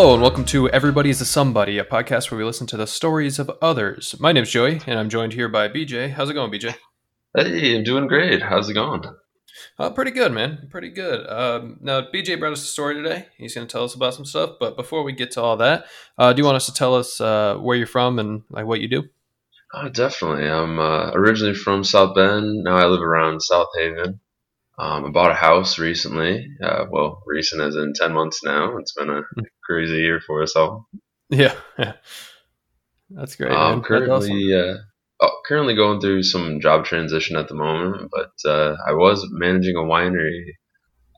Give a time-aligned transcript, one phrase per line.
[0.00, 3.38] Hello, and welcome to Everybody's a Somebody, a podcast where we listen to the stories
[3.38, 4.14] of others.
[4.18, 6.10] My name's Joey, and I'm joined here by BJ.
[6.10, 6.74] How's it going, BJ?
[7.36, 8.40] Hey, I'm doing great.
[8.40, 9.04] How's it going?
[9.78, 10.68] Uh, pretty good, man.
[10.70, 11.28] Pretty good.
[11.28, 13.26] Um, now, BJ brought us a story today.
[13.36, 14.52] He's going to tell us about some stuff.
[14.58, 15.84] But before we get to all that,
[16.16, 18.80] uh, do you want us to tell us uh, where you're from and like what
[18.80, 19.04] you do?
[19.74, 20.48] Oh, definitely.
[20.48, 22.64] I'm uh, originally from South Bend.
[22.64, 24.18] Now I live around South Haven.
[24.80, 26.48] Um, I bought a house recently.
[26.62, 28.78] Uh, well, recent as in 10 months now.
[28.78, 29.22] It's been a
[29.62, 30.88] crazy year for us all.
[31.28, 31.54] Yeah.
[31.78, 31.92] yeah.
[33.10, 33.52] That's great.
[33.52, 33.82] I'm man.
[33.82, 34.76] currently, uh,
[35.20, 39.76] oh, currently going through some job transition at the moment, but uh, I was managing
[39.76, 40.44] a winery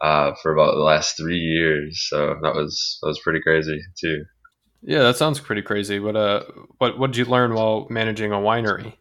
[0.01, 2.05] uh, for about the last three years.
[2.11, 4.25] So that was, that was pretty crazy too.
[4.83, 6.01] Yeah, that sounds pretty crazy.
[6.01, 6.43] What uh,
[6.79, 8.95] what what did you learn while managing a winery?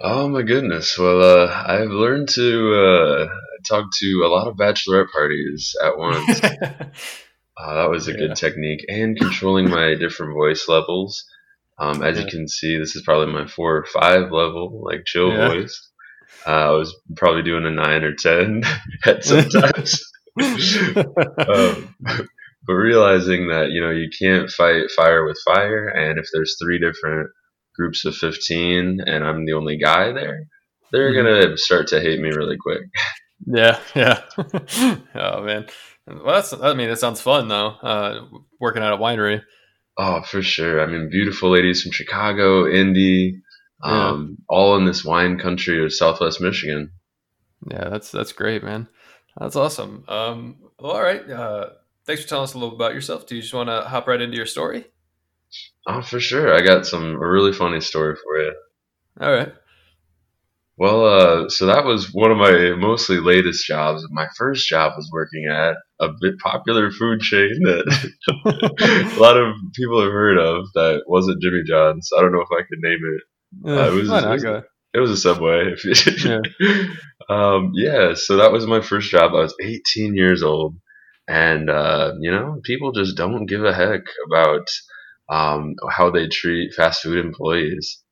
[0.00, 0.98] Oh my goodness.
[0.98, 3.28] Well, uh, I've learned to uh,
[3.68, 6.42] talk to a lot of bachelorette parties at once.
[7.58, 8.18] uh, that was a Yeah.
[8.18, 11.24] good technique, and controlling my different voice levels.
[11.78, 12.24] Um, as Yeah.
[12.24, 15.36] you can see, this is probably my four or five level, like chill Yeah.
[15.36, 15.90] voice.
[16.46, 18.62] Uh, I was probably doing a nine or ten
[19.06, 20.00] at sometimes.
[21.48, 21.94] um,
[22.66, 26.78] but realizing that you know you can't fight fire with fire, and if there's three
[26.80, 27.30] different
[27.76, 30.40] groups of fifteen, and I'm the only guy there,
[30.92, 31.14] they're Mhm.
[31.14, 32.82] gonna start to hate me really quick.
[33.46, 34.20] Yeah, yeah.
[35.14, 35.66] oh man.
[36.06, 36.52] Well, that's.
[36.52, 37.68] I mean, it sounds fun though.
[37.82, 38.26] Uh,
[38.60, 39.42] working at a winery.
[39.96, 40.80] Oh, for sure.
[40.80, 43.42] I mean, beautiful ladies from Chicago, Indy,
[43.84, 44.08] Yeah.
[44.10, 46.92] um, all in this wine country of Southwest Michigan.
[47.70, 48.88] Yeah, that's that's great, man.
[49.38, 50.04] That's awesome.
[50.08, 51.28] Um, well, all right.
[51.28, 51.70] Uh,
[52.06, 53.26] thanks for telling us a little about yourself.
[53.26, 54.86] Do you just want to hop right into your story?
[55.86, 56.54] Oh, for sure.
[56.54, 58.54] I got some a really funny story for you.
[59.20, 59.52] All right.
[60.78, 64.06] Well, uh, so that was one of my mostly latest jobs.
[64.10, 68.12] My first job was working at a bit popular food chain that
[69.16, 72.10] a lot of people have heard of that wasn't Jimmy John's.
[72.16, 73.22] I don't know if I could name it.
[73.64, 74.42] Yeah, it was- it was-
[74.94, 75.74] It was a Subway.
[75.84, 76.42] You,
[77.28, 79.32] um, yeah, so that was my first job.
[79.34, 80.76] I was 18 years old,
[81.28, 84.66] and uh, you know, people just don't give a heck about
[85.28, 88.02] um, how they treat fast food employees.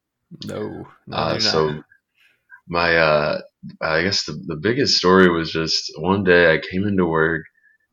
[0.44, 1.83] No, no, Uh, so
[2.69, 3.41] my, uh,
[3.81, 7.44] I guess the, the biggest story was just one day I came into work,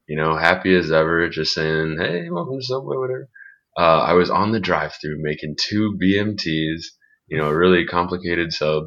[0.07, 3.29] you know, happy as ever, just saying, "Hey, welcome to Subway," whatever.
[3.77, 6.83] Uh, I was on the drive-through making two BMTs,
[7.27, 8.83] you know, a really complicated sub.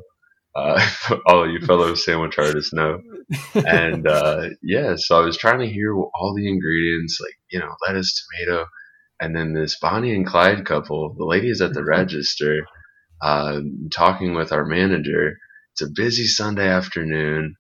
[0.55, 0.81] Uh,
[1.27, 3.01] all you fellow sandwich artists know.
[3.55, 7.75] And uh, yeah, so I was trying to hear all the ingredients, like you know,
[7.87, 8.67] lettuce, tomato,
[9.21, 11.15] and then this Bonnie and Clyde couple.
[11.17, 12.67] The ladies at the register,
[13.23, 13.61] uh,
[13.91, 15.39] talking with our manager.
[15.79, 17.55] It's a busy Sunday afternoon,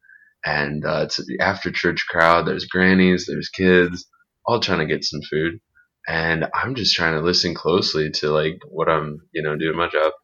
[0.44, 2.47] and uh, it's the after church crowd.
[2.47, 4.06] There's grannies, there's kids,
[4.47, 5.60] all trying to get some food,
[6.09, 9.88] and I'm just trying to listen closely to like what I'm, you know, doing my
[9.91, 10.15] job,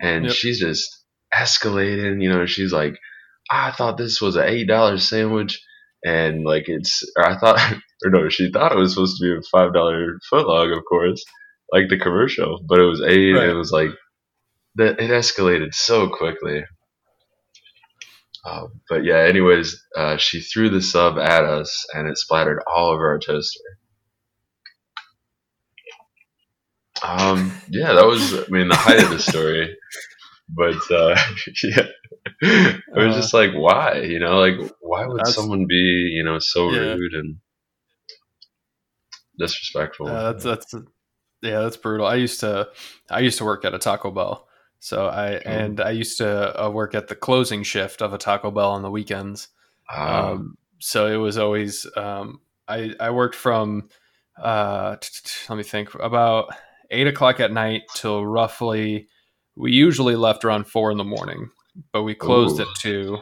[0.00, 0.34] and Yep.
[0.34, 1.04] she's just
[1.34, 2.22] escalating.
[2.22, 2.94] You know, she's like,
[3.50, 5.60] "I thought this was an eight dollar sandwich."
[6.04, 7.60] And like it's, or I thought,
[8.04, 11.22] or no, she thought it was supposed to be a five dollar footlong, of course,
[11.70, 13.32] like the commercial, but it was eight.
[13.32, 13.50] Right.
[13.50, 13.90] It was like
[14.76, 15.00] that.
[15.00, 16.64] It escalated so quickly.
[18.44, 22.90] Uh, but yeah, anyways, uh, she threw the sub at us, and it splattered all
[22.90, 23.60] over our toaster.
[27.02, 29.76] Um, yeah, that was, I mean, the height of the story.
[30.54, 31.16] But uh,
[31.64, 31.86] yeah,
[32.42, 34.00] it was Uh, just like, why?
[34.02, 36.94] You know, like, why would someone be, you know, so Yeah.
[36.94, 37.36] rude and
[39.38, 40.08] disrespectful?
[40.08, 40.74] Uh, that's that's
[41.42, 42.06] yeah, that's brutal.
[42.06, 42.68] I used to
[43.10, 44.48] I used to work at a Taco Bell,
[44.82, 48.50] so I and I used to uh, work at the closing shift of a Taco
[48.50, 49.46] Bell on the weekends.
[49.94, 53.88] Um, Um, so it was always um, I I worked from
[54.42, 56.48] uh, t- t- t- let me think about
[56.90, 59.06] eight o'clock at night till roughly
[59.54, 61.50] we usually left around four in the morning,
[61.92, 62.62] but we closed Ooh.
[62.62, 63.18] at two.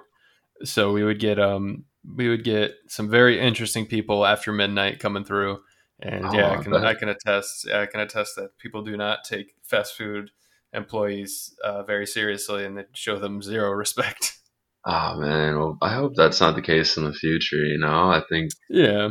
[0.65, 1.85] So we would get um
[2.17, 5.61] we would get some very interesting people after midnight coming through,
[5.99, 6.85] and Oh, yeah, I I can bet.
[6.87, 10.31] I can attest I can attest that people do not take fast food
[10.73, 14.39] employees uh, very seriously, and they show them zero respect.
[14.87, 17.65] oh man, well, I hope that's not the case in the future.
[17.65, 19.11] You know, I think yeah,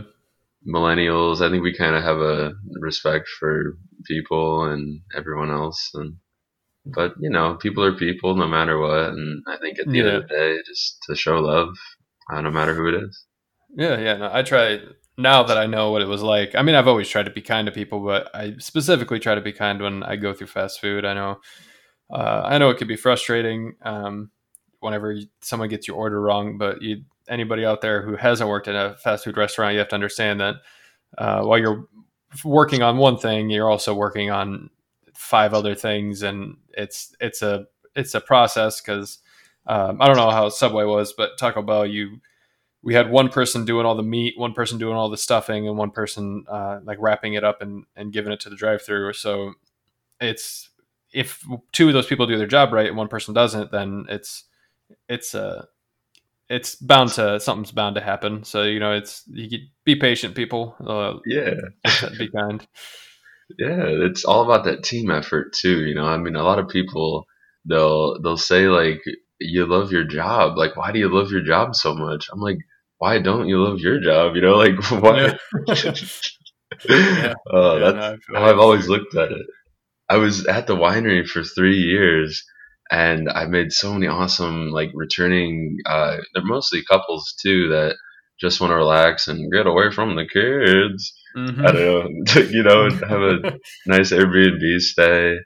[0.68, 6.18] millennials, I think we kind of have a respect for people and everyone else, and
[6.86, 10.08] but you know, people are people no matter what, and I think at the end
[10.08, 11.76] of the day, just to show love,
[12.32, 13.26] uh, no matter who it is.
[13.76, 14.18] Yeah, yeah.
[14.18, 14.80] No, I try
[15.20, 16.56] now that I know what it was like.
[16.56, 19.42] I mean, I've always tried to be kind to people, but I specifically try to
[19.42, 21.06] be kind when I go through fast food.
[21.06, 21.42] I know,
[22.10, 24.32] uh, I know it could be frustrating um,
[24.80, 26.58] whenever someone gets your order wrong.
[26.58, 29.90] But you, anybody out there who hasn't worked in a fast food restaurant, you have
[29.90, 30.56] to understand that
[31.18, 31.86] uh, while you're
[32.46, 34.70] working on one thing, you're also working on
[35.14, 39.20] five other things, and it's it's a it's a process because
[39.68, 42.22] um, I don't know how Subway was, but Taco Bell, you
[42.82, 45.78] we had one person doing all the meat, one person doing all the stuffing, and
[45.78, 49.14] one person uh, like wrapping it up and, and giving it to the drive-through.
[49.14, 49.54] So
[50.20, 50.70] it's
[51.14, 54.46] if two of those people do their job right and one person doesn't, then it's
[55.08, 55.66] it's uh
[56.50, 58.44] it's bound to something's bound to happen.
[58.44, 60.76] So you know, it's you be patient, people.
[60.86, 61.54] Uh, yeah,
[62.18, 62.66] be kind.
[63.58, 65.84] Yeah, it's all about that team effort too.
[65.84, 67.26] You know, I mean, a lot of people
[67.66, 69.02] they'll they'll say like
[69.40, 70.58] you love your job.
[70.58, 72.30] Like, why do you love your job so much?
[72.32, 72.58] I'm like,
[72.98, 74.36] why don't you love your job?
[74.36, 75.38] You know, like why?
[76.88, 77.34] Yeah.
[77.52, 79.46] Uh, yeah, that's no, how I've always looked at it.
[80.10, 82.44] I was at the winery for three years,
[82.92, 85.78] and I made so many awesome like returning.
[85.86, 87.96] Uh, they're mostly couples too that
[88.40, 91.14] just want to relax and get away from the kids.
[91.38, 91.66] Mm-hmm.
[91.66, 95.38] I don't know, you know, have a nice Airbnb stay.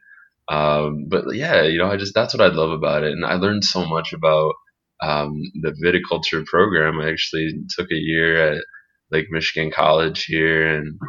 [0.49, 3.35] Um, but yeah, you know, I just that's what I love about it, and I
[3.35, 4.53] learned so much about
[5.01, 6.99] um, the viticulture program.
[6.99, 8.63] I actually took a year at
[9.11, 10.99] Lake Michigan College here and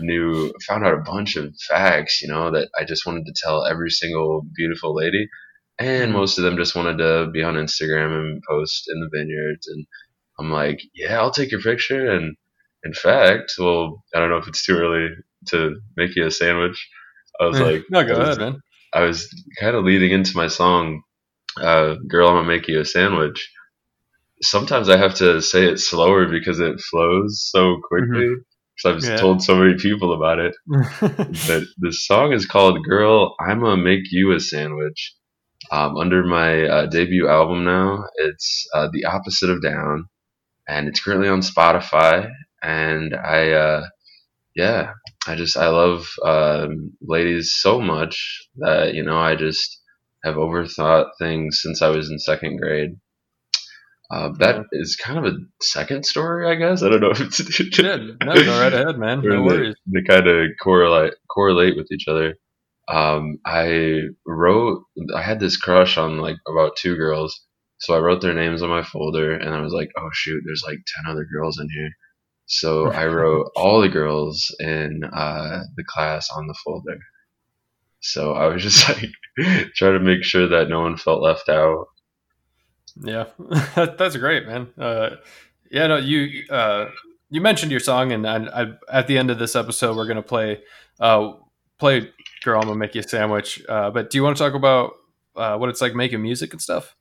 [0.00, 3.64] knew found out a bunch of facts, you know, that I just wanted to tell
[3.64, 5.28] every single beautiful lady.
[5.78, 6.12] And mm-hmm.
[6.12, 9.66] most of them just wanted to be on Instagram and post in the vineyards.
[9.68, 9.86] And
[10.38, 12.10] I'm like, yeah, I'll take your picture.
[12.10, 12.36] And
[12.84, 15.08] in fact, well, I don't know if it's too early
[15.48, 16.88] to make you a sandwich.
[17.40, 18.60] I was like, no, go ahead, man.
[18.92, 19.28] I was
[19.60, 21.02] kind of leading into my song,
[21.60, 23.50] uh, "Girl, I'm gonna make you a sandwich."
[24.42, 28.26] Sometimes I have to say it slower because it flows so quickly.
[28.26, 28.40] Mm-hmm.
[28.84, 29.16] I've yeah.
[29.16, 30.54] told so many people about it.
[31.00, 35.14] but the song is called "Girl, I'm gonna make you a sandwich."
[35.70, 40.08] Um, under my uh, debut album now, it's uh, the opposite of down,
[40.68, 42.30] and it's currently on Spotify.
[42.62, 43.86] And I, uh,
[44.54, 44.92] yeah,
[45.28, 49.80] I just I love um, ladies so much that you know I just
[50.24, 52.96] have overthought things since I was in second grade.
[54.08, 54.62] Uh, that yeah.
[54.72, 56.82] is kind of a second story, I guess.
[56.82, 57.40] I don't know if it's
[57.78, 59.20] yeah, no, go right ahead, man.
[59.22, 59.74] No worries.
[59.86, 62.36] They, they kind of correlate correlate with each other.
[62.88, 64.84] Um, I wrote.
[65.14, 67.40] I had this crush on like about two girls,
[67.78, 70.62] so I wrote their names on my folder, and I was like, "Oh shoot, there's
[70.64, 71.90] like ten other girls in here."
[72.46, 76.98] So I wrote all the girls in uh, the class on the folder.
[78.00, 79.10] So I was just like
[79.74, 81.86] trying to make sure that no one felt left out.
[83.02, 83.26] Yeah,
[83.74, 84.68] that's great, man.
[84.78, 85.16] Uh,
[85.70, 86.86] yeah, no, you uh,
[87.30, 90.22] you mentioned your song, and I, I, at the end of this episode, we're gonna
[90.22, 90.62] play
[91.00, 91.32] uh,
[91.78, 92.10] play
[92.42, 94.92] "Girl, I'm gonna make you a sandwich." Uh, but do you want to talk about
[95.34, 96.94] uh, what it's like making music and stuff?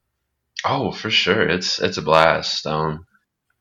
[0.66, 2.66] Oh, for sure, it's it's a blast.
[2.66, 3.06] Um,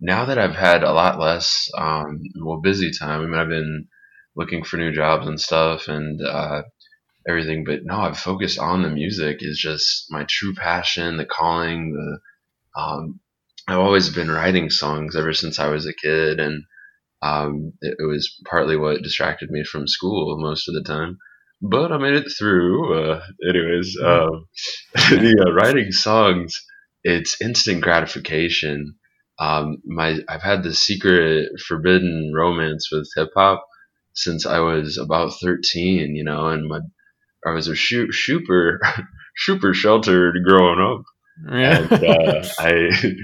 [0.00, 3.88] now that I've had a lot less, um, well, busy time, I mean, I've been
[4.36, 6.62] looking for new jobs and stuff and uh,
[7.28, 11.92] everything, but now I've focused on the music is just my true passion, the calling,
[11.92, 13.20] the, um,
[13.66, 16.64] I've always been writing songs ever since I was a kid, and
[17.22, 21.16] um, it, it, was partly what distracted me from school most of the time.
[21.62, 23.12] But I made it through.
[23.12, 24.34] Uh, anyways, mm-hmm.
[24.34, 24.46] um,
[25.18, 26.60] the uh, writing songs,
[27.04, 28.96] it's instant gratification
[29.38, 33.64] um, my I've had this secret forbidden romance with hip hop
[34.14, 36.80] since I was about 13, you know, and my
[37.46, 38.80] I was a shoot, super
[39.36, 41.02] super sheltered growing up.
[41.50, 41.78] Yeah.
[41.90, 43.16] And uh, I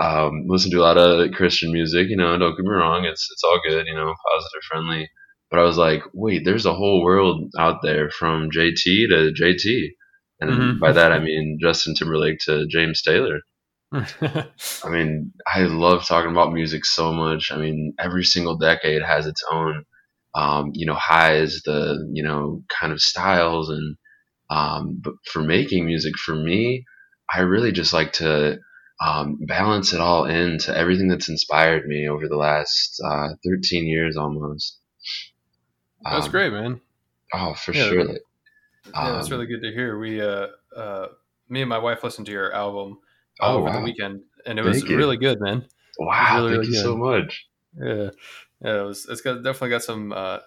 [0.00, 3.28] um, listened to a lot of Christian music, you know, don't get me wrong, it's
[3.30, 5.10] it's all good, you know, positive, friendly.
[5.50, 9.88] But I was like, wait, there's a whole world out there from JT to JT.
[10.40, 10.78] And mm-hmm.
[10.78, 13.40] by that I mean Justin Timberlake to James Taylor.
[13.92, 17.52] I mean, I love talking about music so much.
[17.52, 19.84] I mean, every single decade has its own,
[20.34, 23.70] um, you know, highs, the, you know, kind of styles.
[23.70, 23.96] And,
[24.50, 26.84] um, but for making music, for me,
[27.32, 28.58] I really just like to
[29.00, 34.16] um, balance it all into everything that's inspired me over the last uh, 13 years
[34.16, 34.78] almost.
[36.04, 36.80] That's um, great, man.
[37.32, 38.04] Oh, for yeah, sure.
[38.04, 38.18] yeah,
[38.84, 39.98] that's um, really good to hear.
[39.98, 41.08] We, uh, uh,
[41.48, 42.98] me and my wife listened to your album
[43.40, 43.72] oh, over wow.
[43.72, 45.20] the weekend, and it was thank really you.
[45.20, 45.66] good, man.
[45.98, 46.82] Wow, really, thank really you good.
[46.82, 47.46] so much.
[47.78, 48.10] Yeah,
[48.62, 49.06] yeah, it was.
[49.08, 50.38] It's got definitely got some uh,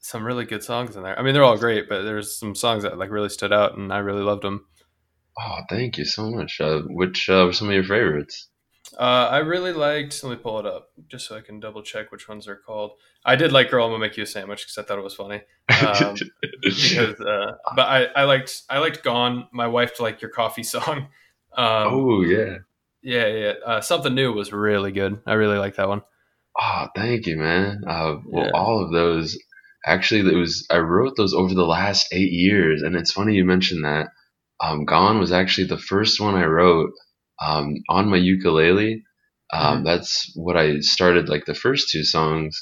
[0.00, 1.18] some really good songs in there.
[1.18, 3.92] I mean, they're all great, but there's some songs that like really stood out, and
[3.92, 4.66] I really loved them.
[5.38, 6.60] Oh, thank you so much.
[6.60, 8.48] Uh, which uh, were some of your favorites?
[8.98, 10.22] Uh, I really liked.
[10.22, 12.92] Let me pull it up just so I can double check which ones they're called.
[13.24, 15.14] I did like "Girl, I'm gonna make you a sandwich" because I thought it was
[15.14, 15.40] funny.
[15.68, 16.14] Um,
[16.62, 21.08] because, uh, but I, I liked I liked "Gone." My wife liked your coffee song.
[21.56, 22.58] Um, oh yeah,
[23.02, 23.52] yeah, yeah.
[23.64, 25.20] Uh, Something new was really good.
[25.26, 26.02] I really like that one.
[26.60, 27.82] Oh, thank you, man.
[27.86, 28.50] Uh, well, yeah.
[28.54, 29.36] all of those
[29.86, 33.44] actually, it was I wrote those over the last eight years, and it's funny you
[33.44, 34.08] mentioned that.
[34.60, 36.90] Um, Gone was actually the first one I wrote
[37.44, 39.02] um, on my ukulele.
[39.52, 39.84] Um, Mhm.
[39.84, 41.28] That's what I started.
[41.28, 42.56] Like the first two songs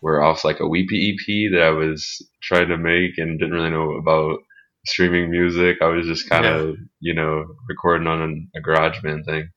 [0.00, 3.70] were off like a Weepy EP that I was trying to make and didn't really
[3.70, 4.38] know about
[4.86, 5.78] streaming music.
[5.82, 6.56] I was just kind Yeah.
[6.56, 9.48] of you know recording on an, a GarageBand thing.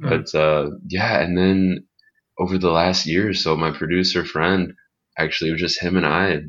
[0.00, 0.08] Mhm.
[0.08, 1.86] But uh, yeah, and then
[2.38, 4.72] over the last year or so, my producer friend,
[5.18, 6.40] actually, it was just him and I.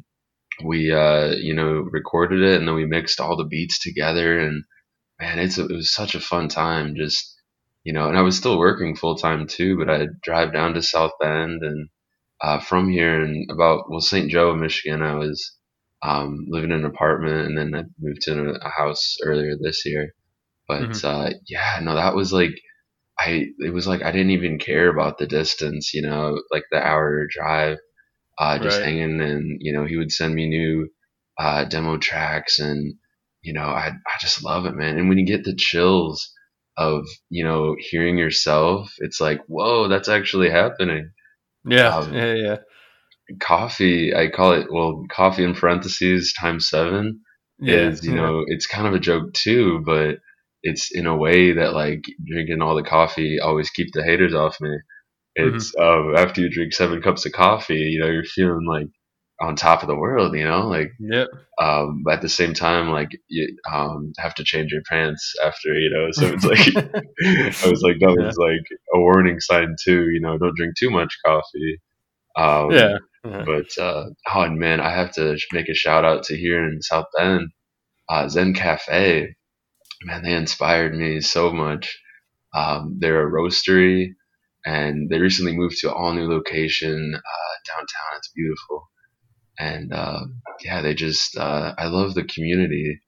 [0.63, 4.39] We, uh, you know, recorded it and then we mixed all the beats together.
[4.39, 4.63] And
[5.19, 6.95] man, it's a, it was such a fun time.
[6.95, 7.35] Just,
[7.83, 10.83] you know, and I was still working full time too, but I'd drive down to
[10.83, 11.89] South Bend and
[12.41, 14.29] uh, from here and about, well, St.
[14.29, 15.57] Joe, Michigan, I was
[16.03, 20.13] um, living in an apartment and then I moved to a house earlier this year.
[20.67, 21.03] But Mhm.
[21.03, 22.53] uh, yeah, no, that was like,
[23.19, 26.81] I it was like I didn't even care about the distance, you know, like the
[26.85, 27.77] hour drive,
[28.39, 28.81] uh, just Right.
[28.81, 30.89] hanging and you know he would send me new
[31.39, 32.95] uh, demo tracks and
[33.41, 34.97] you know I I just love it, man.
[34.97, 36.33] And when you get the chills
[36.77, 41.11] of you know hearing yourself, it's like whoa, that's actually happening.
[41.65, 42.57] Yeah, Um, yeah, yeah,
[43.39, 47.21] coffee, I call it well, coffee in parentheses times seven
[47.59, 47.89] yeah.
[47.89, 50.17] is you know it's kind of a joke too, but
[50.63, 54.59] it's in a way that like drinking all the coffee always keep the haters off
[54.61, 54.77] me.
[55.35, 58.87] It's um, after you drink seven cups of coffee, you know you're feeling like
[59.41, 61.27] on top of the world, you know, like Yep.
[61.61, 65.73] um, but at the same time like you um, have to change your pants after,
[65.73, 66.11] you know.
[66.11, 66.67] So it's like
[67.65, 68.25] I was like that Yeah.
[68.27, 68.65] was like
[68.95, 71.81] a warning sign too, you know, don't drink too much coffee.
[72.37, 72.97] Um, yeah.
[73.25, 73.43] Yeah.
[73.45, 77.05] but uh, oh man, I have to make a shout out to here in South
[77.17, 77.49] Bend,
[78.09, 79.35] uh, Zen Cafe.
[80.03, 81.97] Man, they inspired me so much.
[82.53, 84.09] Um, they're a roastery,
[84.65, 88.17] and they recently moved to an all new location uh, downtown.
[88.17, 88.89] It's beautiful,
[89.59, 90.21] and uh,
[90.63, 93.01] yeah, they just uh, I love the community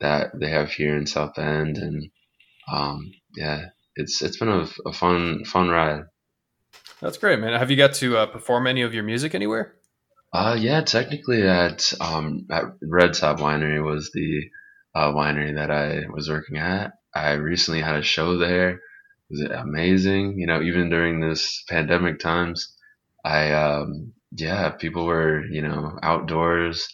[0.00, 2.10] that they have here in South Bend, and
[2.72, 6.04] um, yeah, it's it's been a, a fun fun ride.
[7.00, 7.52] That's great, man.
[7.58, 9.74] Have you got to uh, perform any of your music anywhere?
[10.32, 14.42] Uh, yeah, technically at um at Red Top Winery was the
[14.94, 16.92] uh, winery that I was working at.
[17.14, 18.70] I recently had a show there.
[18.70, 18.80] It
[19.30, 20.38] was amazing.
[20.38, 22.76] You know, even during this pandemic times,
[23.24, 26.88] I um yeah, people were you know outdoors,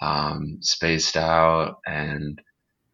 [0.00, 2.40] um, spaced out, and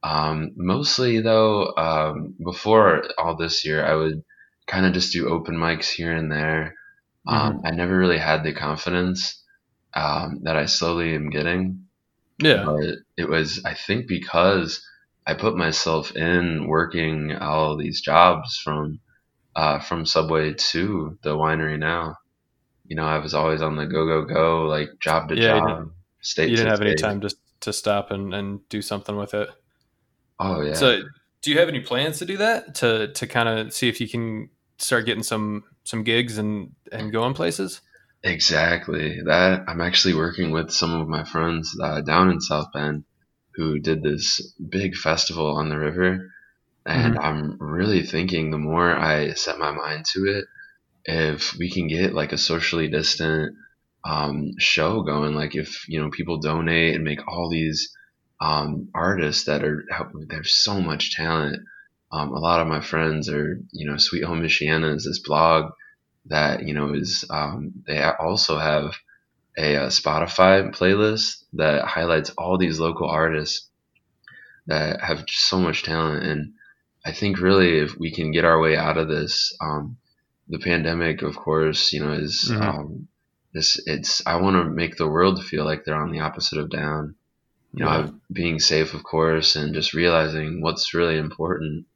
[0.02, 4.24] um mostly though um before all this year, I would
[4.66, 6.74] kind of just do open mics here and there.
[7.26, 9.42] Um, I never really had the confidence
[9.94, 11.86] um, that I slowly am getting.
[12.38, 12.64] Yeah.
[12.64, 14.84] But it was, I think, because
[15.26, 19.00] I put myself in working all these jobs from
[19.56, 22.16] uh, from Subway to the winery now.
[22.86, 25.62] You know, I was always on the go go go, like job to Yeah, you
[25.66, 25.90] job,
[26.22, 29.48] state You didn't have any time to to stop and, and do something with it.
[30.38, 31.02] Oh yeah, So,
[31.44, 32.74] do you have any plans to do that?
[32.76, 34.48] To to kind of see if you can
[34.78, 37.82] start getting some some gigs and and going places?
[38.22, 39.20] exactly.
[39.26, 43.04] That I'm actually working with some of my friends uh, down in South Bend
[43.56, 46.32] who did this big festival on the river,
[46.86, 50.46] and I'm really thinking the more I set my mind to it,
[51.04, 53.54] if we can get like a socially distant
[54.02, 57.94] um, show going, like if you know people donate and make all these
[58.40, 59.84] um, artists that are
[60.28, 61.62] there's so much talent.
[62.12, 65.72] Um, a lot of my friends are you know Sweet Home Michiana is this blog
[66.26, 68.94] that you know is um, they also have
[69.58, 73.68] a, uh Spotify playlist that highlights all these local artists
[74.66, 76.54] that have so much talent and
[77.04, 79.98] I think really if we can get our way out of this um,
[80.48, 82.62] the pandemic, of course, you know, is Mhm.
[82.62, 83.08] um,
[83.52, 83.80] this.
[83.86, 87.14] It's I want to make the world feel like they're on the opposite of down.
[87.76, 88.10] You know, Yeah.
[88.32, 91.86] Being safe, of course, and just realizing what's really important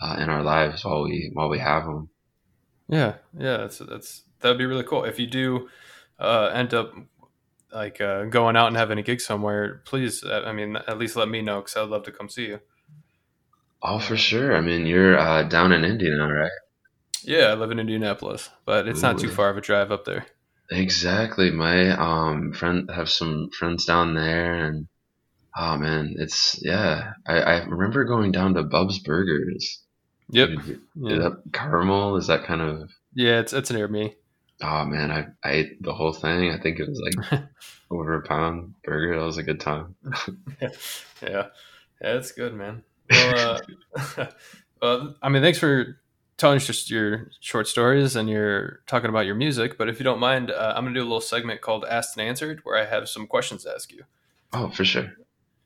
[0.00, 2.08] uh, in our lives while we while we have them.
[2.88, 5.04] Yeah, yeah, that's that's that'd be really cool.
[5.04, 5.68] If you do
[6.18, 6.94] uh, end up
[7.72, 11.16] like uh, going out and having a gig somewhere, please, uh, I mean, at least
[11.16, 12.60] let me know because I'd love to come see you.
[13.82, 14.56] Oh, for sure.
[14.56, 16.50] I mean, you're uh, down in Indy now, right?
[17.22, 20.26] Yeah, I live in Indianapolis, but it's not too far of a drive up there.
[20.70, 21.50] Exactly.
[21.50, 24.86] My um friend have some friends down there, and
[25.56, 27.14] oh man, it's yeah.
[27.26, 29.82] I, I remember going down to Bub's Burgers.
[30.30, 30.50] Yep.
[30.58, 32.16] Is Yeah, that Carmel?
[32.16, 34.16] Is that kind of yeah it's it's near me.
[34.62, 36.50] Oh man, I, I ate the whole thing.
[36.50, 37.42] I think it was like
[37.90, 39.18] over a pound burger.
[39.18, 39.94] That was a good time.
[40.60, 40.68] yeah,
[41.22, 41.46] yeah,
[42.00, 42.82] it's good, man.
[43.10, 43.60] Well,
[44.16, 44.26] uh,
[44.82, 46.00] well, I mean, thanks for
[46.38, 49.76] telling us just your short stories and you're talking about your music.
[49.78, 52.26] But if you don't mind, uh, I'm gonna do a little segment called Asked and
[52.26, 54.04] Answered, where I have some questions to ask you.
[54.52, 55.12] Oh, for sure.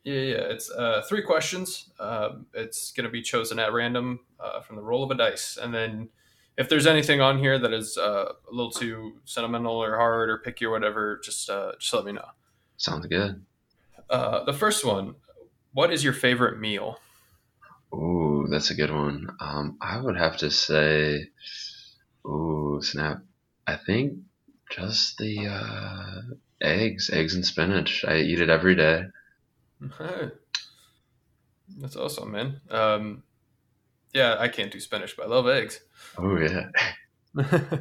[0.04, 0.44] Yeah, yeah.
[0.50, 1.90] It's uh, three questions.
[1.98, 5.74] Uh, it's gonna be chosen at random uh, from the roll of a dice, and
[5.74, 6.08] then
[6.56, 10.38] if there's anything on here that is uh, a little too sentimental or hard or
[10.38, 12.28] picky or whatever, just uh, just let me know.
[12.76, 13.44] Sounds good.
[14.08, 15.14] Uh, the first one.
[15.72, 16.98] What is your favorite meal?
[17.94, 19.28] Ooh, that's a good one.
[19.40, 21.28] Um, I would have to say,
[22.26, 23.22] ooh, snap.
[23.66, 24.18] I think
[24.70, 26.20] just the uh,
[26.60, 28.04] eggs, eggs and spinach.
[28.06, 29.04] I eat it every day.
[31.78, 32.60] That's awesome, man.
[32.70, 33.22] Um,
[34.12, 35.80] yeah, I can't do Spanish, but I love eggs.
[36.18, 36.70] Oh yeah.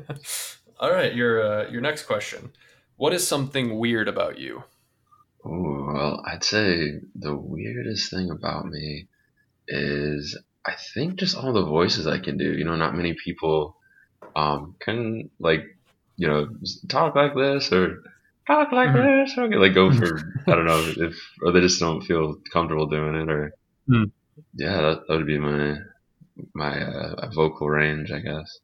[0.80, 2.52] All right, your uh, your next question.
[2.98, 4.64] What is something weird about you?
[5.46, 9.08] Ooh, well, I'd say the weirdest thing about me
[9.68, 12.52] is I think just all the voices I can do.
[12.54, 13.76] You know, not many people
[14.36, 15.66] um, can like
[16.18, 16.50] you know
[16.88, 18.04] talk like this or
[18.50, 19.26] talk like Mhm.
[19.26, 22.88] this or like go for I don't know if or they just don't feel comfortable
[22.88, 23.54] doing it or
[23.88, 24.06] Hmm.
[24.56, 25.78] yeah that, that would be my
[26.54, 28.60] my uh, vocal range I guess.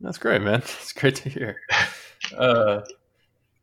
[0.00, 0.60] That's great, man.
[0.80, 1.56] It's great to hear.
[2.36, 2.82] Uh,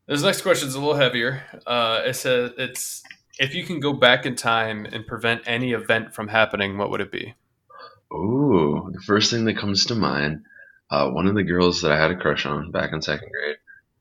[0.08, 1.42] this next question is a little heavier.
[1.66, 3.04] Uh, it says it's
[3.40, 7.02] if you can go back in time and prevent any event from happening, what would
[7.02, 7.34] it be?
[8.14, 10.44] Ooh, the first thing that comes to mind,
[10.92, 13.58] uh, one of the girls that I had a crush on back in second grade.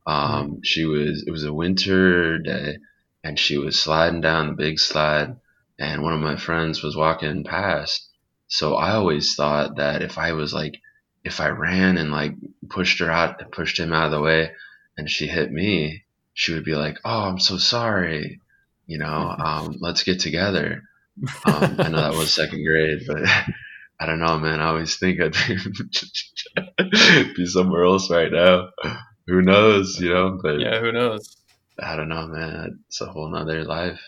[0.07, 2.79] Um, she was it was a winter day,
[3.23, 5.37] and she was sliding down the big slide,
[5.79, 8.09] and one of my friends was walking past.
[8.49, 10.81] So I always thought that if I was like,
[11.25, 12.35] if I ran and like
[12.69, 14.53] pushed her out, pushed him out of the way,
[14.97, 18.41] and she hit me, she would be like, "Oh, I'm so sorry,"
[18.87, 19.35] you know.
[19.39, 20.83] Um, let's get together.
[21.47, 23.23] Um, I know that was second grade, but
[24.01, 24.61] I don't know, man.
[24.61, 28.69] I always think I'd be, be somewhere else right now.
[29.27, 30.39] Who knows, you know?
[30.43, 31.37] But yeah, who knows?
[31.79, 32.79] I don't know, man.
[32.89, 34.01] It's a whole nother life.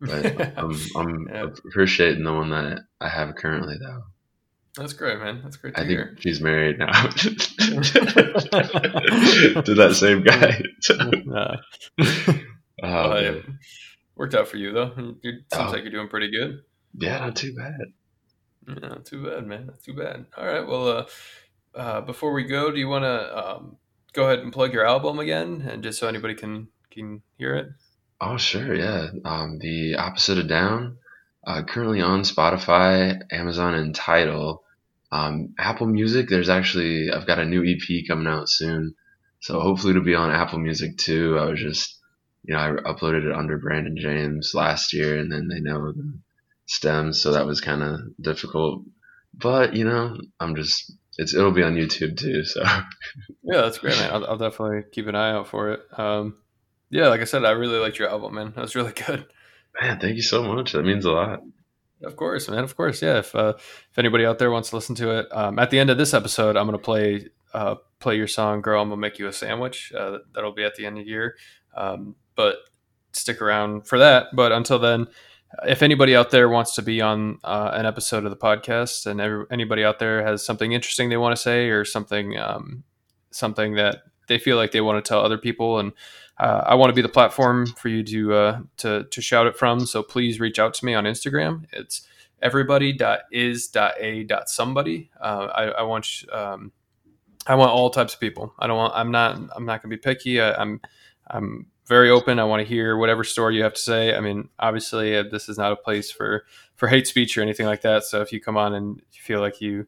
[0.00, 0.24] But
[0.58, 1.46] I'm I'm Yeah.
[1.68, 4.02] appreciating the one that I have currently, though.
[4.76, 5.40] That's great, man.
[5.42, 6.06] That's great to I hear.
[6.06, 6.86] think she's married now
[9.64, 10.62] to that same guy.
[12.82, 13.42] Oh, well,
[14.16, 14.92] worked out for you though.
[15.22, 15.70] You seems Oh.
[15.70, 16.62] like you're doing pretty good.
[16.94, 17.74] yeah, not too bad.
[18.66, 19.66] Yeah, not too bad, man.
[19.66, 20.24] Not too bad.
[20.34, 20.66] All right.
[20.66, 21.04] Well, uh,
[21.74, 23.76] uh, before we go, do you want to um,
[24.12, 27.68] go ahead and plug your album again, and just so anybody can can hear it?
[28.20, 29.08] Oh, sure, yeah.
[29.24, 30.98] Um, the opposite of down,
[31.46, 34.62] uh, currently on Spotify, Amazon, and Tidal.
[35.12, 38.94] Um, Apple Music, there's actually I've got a new EP coming out soon,
[39.40, 41.38] so hopefully it'll be on Apple Music too.
[41.38, 41.98] I was just,
[42.44, 46.18] you know, I uploaded it under Brandon James last year, and then they know the
[46.66, 48.84] stems, so that was kind of difficult.
[49.34, 52.62] But you know, I'm just it's it'll be on YouTube too, so
[53.42, 54.12] Yeah, that's great, man.
[54.12, 55.80] I'll, I'll definitely keep an eye out for it.
[55.98, 56.36] Um,
[56.88, 58.52] yeah, like I said, I really liked your album, man.
[58.54, 59.26] That was really good.
[59.80, 60.72] man, thank you so much.
[60.72, 61.42] That means a lot.
[62.02, 62.64] Of course, man.
[62.64, 63.18] Of course, yeah.
[63.18, 65.90] If uh, if anybody out there wants to listen to it, um, at the end
[65.90, 69.26] of this episode, I'm gonna play uh, play your song, "Girl, I'm gonna make you
[69.26, 71.36] a sandwich." Uh, that'll be at the end of the year.
[71.76, 72.56] Um, but
[73.12, 74.28] stick around for that.
[74.32, 75.08] But until then,
[75.66, 79.20] if anybody out there wants to be on uh, an episode of the podcast, and
[79.20, 82.84] every, anybody out there has something interesting they want to say, or something um,
[83.30, 85.92] something that they feel like they want to tell other people, and
[86.38, 89.56] uh, I want to be the platform for you to uh, to to shout it
[89.56, 89.86] from.
[89.86, 91.66] So please reach out to me on Instagram.
[91.72, 92.06] It's
[92.42, 95.10] everybody.is.a.somebody.
[95.20, 96.72] Uh, I, I want you- um,
[97.46, 98.52] I want all types of people.
[98.58, 98.92] I don't want.
[98.94, 99.36] I'm not.
[99.56, 100.40] I'm not going to be picky.
[100.40, 100.80] I, I'm.
[101.28, 102.38] I'm very open.
[102.38, 104.14] I want to hear whatever story you have to say.
[104.14, 106.44] I mean, obviously, uh, this is not a place for
[106.76, 108.04] for hate speech or anything like that.
[108.04, 109.86] So if you come on and you feel like you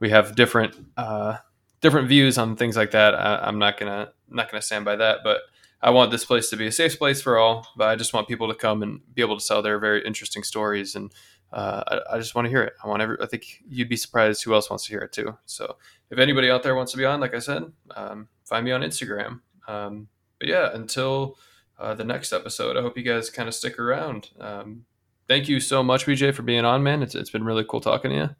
[0.00, 1.36] we have different uh,
[1.80, 5.18] different views on things like that, I, I'm not gonna not gonna stand by that.
[5.22, 5.42] But
[5.80, 7.66] I want this place to be a safe place for all.
[7.76, 10.42] But I just want people to come and be able to tell their very interesting
[10.42, 11.12] stories, and
[11.52, 12.72] uh, I, I just want to hear it.
[12.82, 13.18] I want every.
[13.20, 15.36] I think you'd be surprised who else wants to hear it too.
[15.44, 15.76] So
[16.10, 18.80] if anybody out there wants to be on, like I said, um, find me on
[18.80, 19.40] Instagram.
[19.68, 20.08] Um,
[20.42, 21.38] but yeah, until
[21.78, 24.30] uh, the next episode, I hope you guys kind of stick around.
[24.40, 24.86] Um,
[25.28, 27.00] thank you so much, BJ, for being on, man.
[27.00, 28.30] It's, it's been really cool talking to you.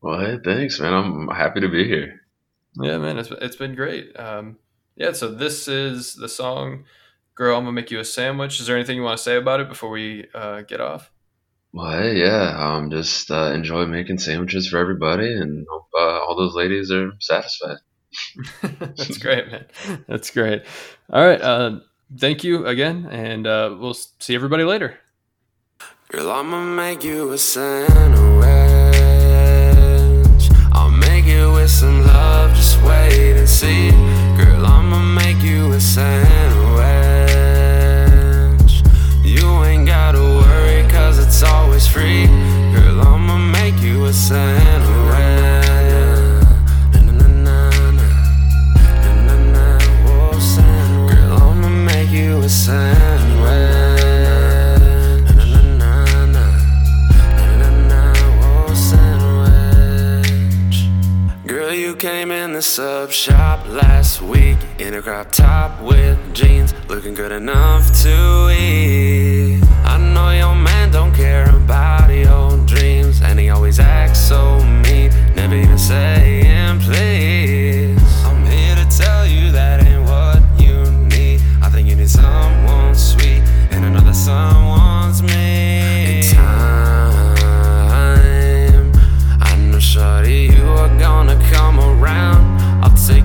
[0.00, 0.92] Well, hey, thanks, man.
[0.92, 2.20] I'm happy to be here.
[2.82, 4.18] Yeah, man, it's, it's been great.
[4.18, 4.58] Um,
[4.96, 6.82] yeah, so this is the song
[7.36, 8.58] Girl, I'm going to Make You a Sandwich.
[8.58, 11.12] Is there anything you want to say about it before we uh, get off?
[11.72, 12.56] Well, hey, yeah.
[12.58, 17.12] Um, just uh, enjoy making sandwiches for everybody, and hope uh, all those ladies are
[17.20, 17.76] satisfied.
[18.62, 19.64] That's great, man.
[20.08, 20.62] That's great.
[21.12, 21.40] All right.
[21.40, 21.80] Uh,
[22.18, 24.98] thank you again, and uh, we'll see everybody later.
[26.08, 27.90] Girl, I'ma make you a sandwich.
[30.72, 33.90] I'll make it with with some love, just wait and see.
[34.36, 36.82] Girl, I'ma make you a sandwich.
[39.24, 42.26] You ain't gotta worry, cause it's always free.
[42.74, 44.93] Girl, I'ma make you a sandwich.
[62.64, 69.62] Sub shop last week in a crop top with jeans, looking good enough to eat.
[69.84, 75.10] I know your man don't care about your dreams, and he always acts so mean,
[75.36, 77.33] never even saying please.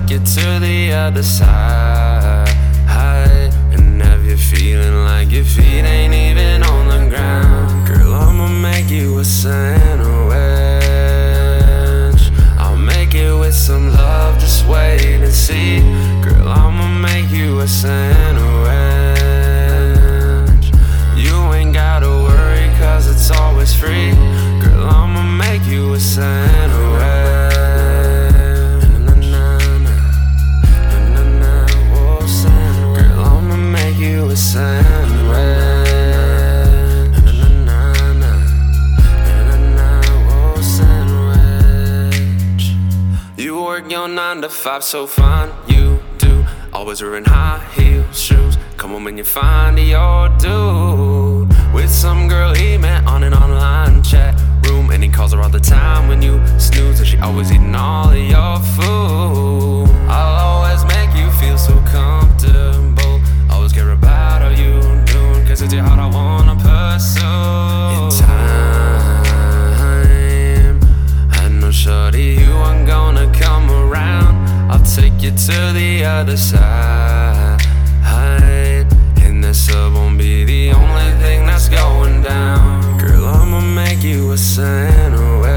[0.10, 2.48] Take you to the other side,
[3.72, 7.88] and have you feeling like your feet ain't even on the ground.
[7.88, 10.32] Girl, I'ma make you a sandwich.
[12.58, 15.82] I'll make it with some love, just wait and see.
[16.24, 18.29] Girl, I'ma make you a sandwich.
[44.80, 46.46] Five so fine, you do.
[46.72, 48.58] Always wearing high heel shoes.
[48.78, 54.02] Come on when you find your dude with some girl he met on an online
[54.04, 57.52] chat room, and he calls her all the time when you snooze, and she always
[57.52, 59.90] eating all of your food.
[60.08, 63.20] I'll always make you feel so comfortable.
[63.52, 67.20] Always care about how you doing, cause it's your heart I wanna pursue.
[67.96, 69.60] In time,
[71.32, 73.59] I know, shorty, you aren't gonna come.
[74.70, 77.60] I'll take you to the other side.
[79.24, 83.00] And the sub won't be the only thing that's going down.
[83.00, 85.50] Girl, I'ma make you a sandwich.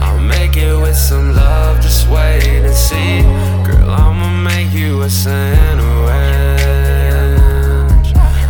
[0.00, 3.22] I'll make it with some love, just wait and see.
[3.70, 5.88] Girl, I'ma make you a sandwich.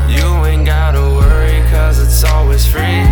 [0.09, 3.08] You ain't gotta worry, cause it's always free.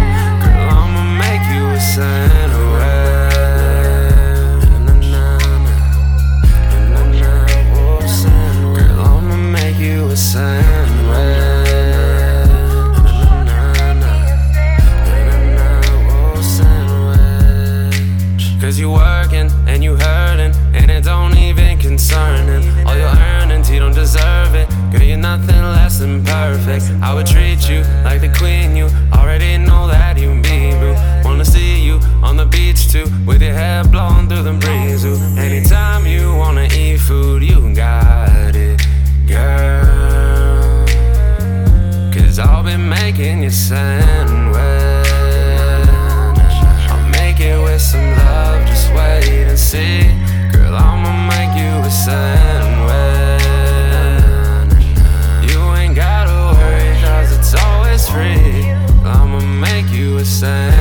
[60.26, 60.75] Gotta